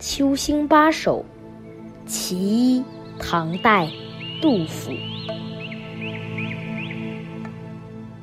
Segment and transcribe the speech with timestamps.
[0.00, 1.24] 秋兴八首·
[2.08, 2.84] 其一，
[3.18, 3.90] 唐代，
[4.40, 4.92] 杜甫。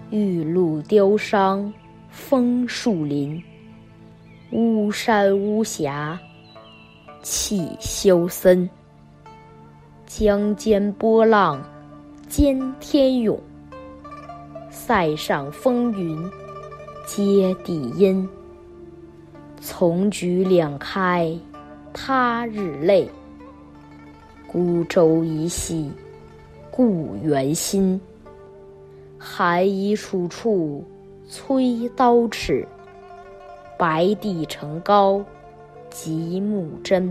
[0.10, 1.71] 玉露凋伤
[2.10, 3.43] 枫树林，
[4.52, 6.18] 巫山巫峡
[7.21, 8.70] 气萧森。
[10.06, 11.62] 江间波浪
[12.29, 13.37] 兼天涌，
[14.70, 16.18] 塞上风云
[17.06, 18.26] 接地阴。
[19.60, 21.36] 丛菊两开
[21.98, 23.10] 他日泪，
[24.46, 25.90] 孤舟一夕
[26.70, 28.00] 故园心。
[29.18, 30.84] 寒衣处处
[31.30, 32.68] 催刀尺，
[33.80, 35.23] 白帝城高
[35.90, 37.09] 极目真。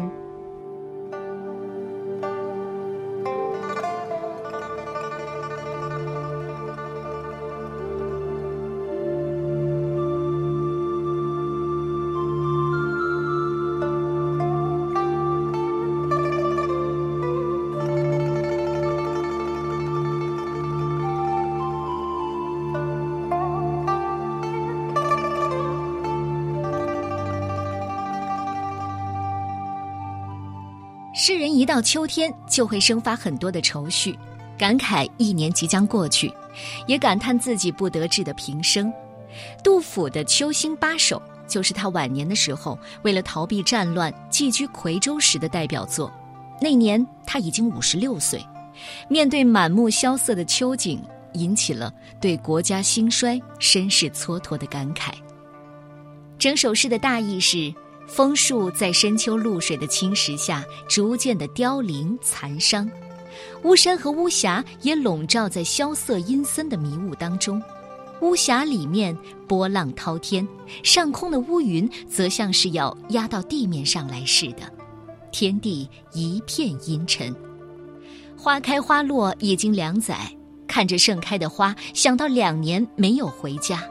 [31.26, 34.14] 诗人一到秋天就会生发很多的愁绪，
[34.58, 36.30] 感慨一年即将过去，
[36.86, 38.92] 也感叹自己不得志的平生。
[39.62, 41.16] 杜甫的《秋兴八首》
[41.50, 46.12] 就是他晚年的时候为了逃避战乱寄居夔州时的代表作。
[46.60, 48.46] 那年他已经五十六岁，
[49.08, 51.02] 面对满目萧瑟的秋景，
[51.32, 55.10] 引起了对国家兴衰、身世蹉跎的感慨。
[56.38, 57.74] 整首诗的大意是。
[58.06, 62.86] 枫树在深秋露水的侵蚀下，逐渐的凋零残伤；
[63.62, 67.60] 巫山和巫峡也笼罩在萧瑟阴森的迷雾当中。
[68.20, 69.16] 巫峡里面
[69.48, 70.46] 波浪滔天，
[70.82, 74.60] 上空的乌云则像是要压到地面上来似的，
[75.32, 77.34] 天地一片阴沉。
[78.36, 80.30] 花开花落已经两载，
[80.68, 83.82] 看着盛开的花，想到两年没有回家，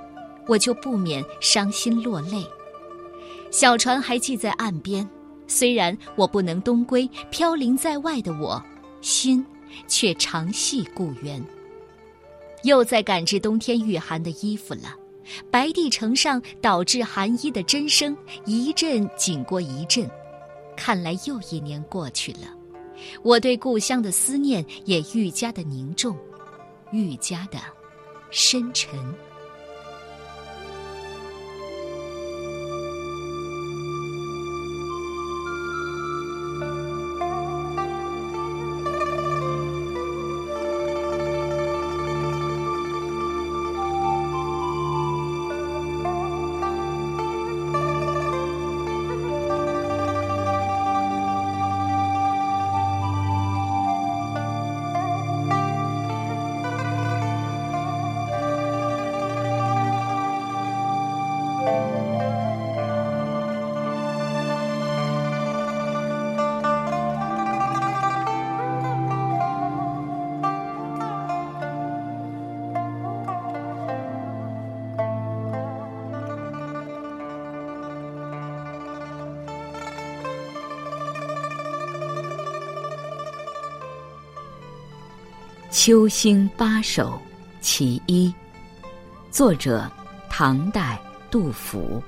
[0.48, 2.44] 我就不免伤心落泪。
[3.54, 5.08] 小船还系在岸边，
[5.46, 8.60] 虽然我不能东归，飘零在外的我，
[9.00, 9.46] 心
[9.88, 11.40] 却常系故园。
[12.64, 14.96] 又在赶制冬天御寒的衣服了，
[15.52, 20.10] 白帝城上导致寒衣的针声一阵紧过一阵，
[20.76, 22.48] 看来又一年过去了，
[23.22, 26.18] 我对故乡的思念也愈加的凝重，
[26.92, 27.60] 愈加的
[28.32, 29.00] 深沉。
[85.74, 87.10] 《秋兴八首·
[87.60, 88.28] 其一》，
[89.32, 89.92] 作者
[90.30, 91.02] 唐代
[91.32, 92.00] 杜甫。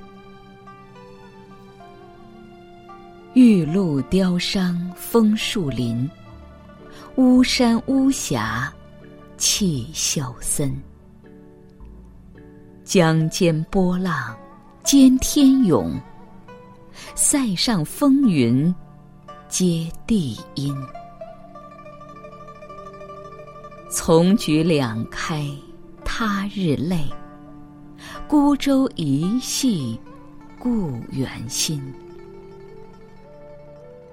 [3.34, 6.08] 玉露凋伤枫树林，
[7.16, 8.72] 巫山巫峡
[9.36, 10.72] 气休森。
[12.84, 14.38] 江间波浪
[14.84, 16.00] 兼天涌，
[17.16, 18.74] 塞上风云
[19.50, 20.72] 接地阴。
[23.96, 25.50] 丛菊两开
[26.04, 27.06] 他日泪，
[28.28, 29.98] 孤舟一系
[30.60, 31.82] 故园心。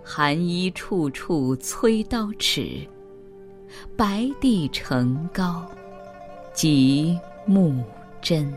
[0.01, 2.87] 寒衣处处催刀尺，
[3.97, 5.69] 白帝城高
[6.55, 7.83] 极目
[8.23, 8.55] 真。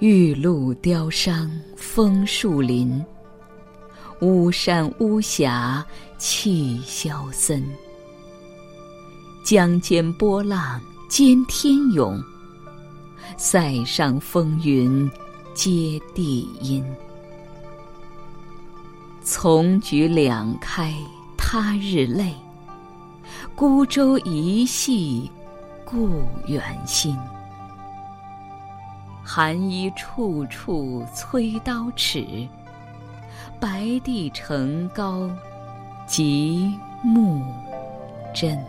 [0.00, 3.00] 玉露凋伤枫树林，
[4.20, 5.86] 巫山巫峡
[6.18, 7.64] 气萧森。
[9.48, 10.78] 江间波浪
[11.08, 12.22] 兼天涌，
[13.38, 15.10] 塞上风云
[15.54, 16.84] 接地阴。
[19.22, 20.92] 丛菊两开
[21.34, 22.34] 他日泪，
[23.54, 25.30] 孤舟一系
[25.82, 26.10] 故
[26.46, 27.16] 园心。
[29.24, 32.46] 寒衣处处催刀尺，
[33.58, 35.26] 白帝城高，
[36.06, 36.70] 极
[37.02, 37.42] 目
[38.34, 38.62] 真。